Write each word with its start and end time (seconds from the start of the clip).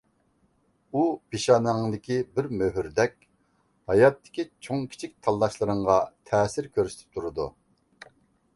ئۇ 0.93 1.01
پېشانەڭدىكى 1.33 2.17
بىر 2.37 2.49
مۆھۈردەك 2.61 3.13
ھاياتتىكى 3.93 4.47
چوڭ 4.69 4.89
كىچىك 4.95 5.15
تاللاشلىرىڭغا 5.27 5.99
تەسىر 6.31 6.71
كۆرسىتىپ 6.79 7.17
تۇرىدۇ. 7.21 7.51